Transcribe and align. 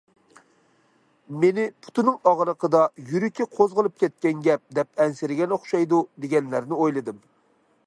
مېنى 1.43 1.65
پۇتىنىڭ 1.87 2.17
ئاغرىقىدا 2.31 2.81
يۈرىكى 3.11 3.47
قوزغىلىپ 3.59 4.01
كەتكەن 4.05 4.43
گەپ، 4.49 4.65
دەپ 4.79 5.05
ئەنسىرىگەن 5.05 5.57
ئوخشايدۇ، 5.59 6.03
دېگەنلەرنى 6.25 6.81
ئويلىدىم. 6.83 7.21